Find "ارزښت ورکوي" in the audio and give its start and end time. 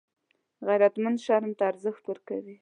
1.71-2.55